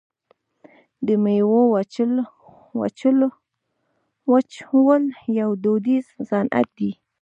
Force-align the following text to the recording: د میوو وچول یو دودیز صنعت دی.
د 1.07 1.07
میوو 1.23 1.61
وچول 4.31 5.03
یو 5.39 5.49
دودیز 5.63 6.05
صنعت 6.29 6.67
دی. 6.77 6.91